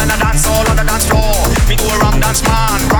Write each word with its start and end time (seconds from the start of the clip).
and 0.00 0.10
I 0.10 0.18
dance 0.18 0.46
all 0.46 0.68
on 0.68 0.76
the 0.76 0.84
dance 0.84 1.06
floor. 1.06 1.34
Me 1.68 1.76
go 1.76 1.88
around 1.98 2.20
dance 2.20 2.42
man. 2.42 2.91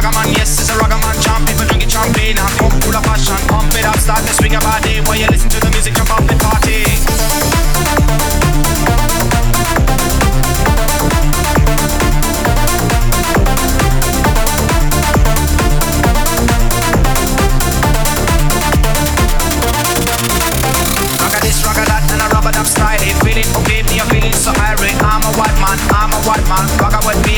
man, 26.54 26.68
fuck 26.78 26.92
up 26.92 27.06
with 27.06 27.26
me. 27.26 27.31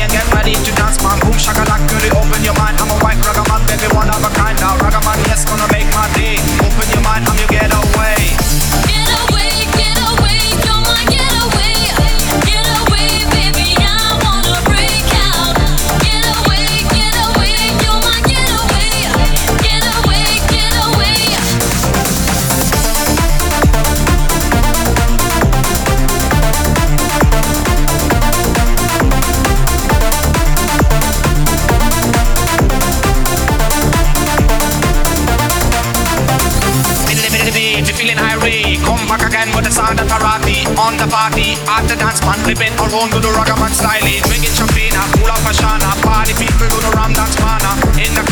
man 39.45 39.55
with 39.55 39.65
the 39.65 39.71
sound 39.71 39.99
of 39.99 40.07
karate 40.07 40.65
On 40.77 40.97
the 40.97 41.07
party, 41.07 41.53
at 41.69 41.85
the 41.87 41.95
dance 41.95 42.21
man 42.21 42.39
Flipping 42.45 42.73
around 42.81 43.09
to 43.13 43.19
the 43.19 43.29
ragaman 43.37 43.73
style. 43.73 44.01
Drinking 44.25 44.53
champagne, 44.53 44.93
pull 45.17 45.29
up 45.29 45.45
a 45.45 45.53
shana. 45.53 45.89
Party 46.01 46.33
people 46.33 46.67
go 46.69 46.79
to 46.81 46.91
Ram 46.97 47.13
Dance 47.13 47.37
Mana. 47.41 47.71
In 47.97 48.13
the 48.13 48.24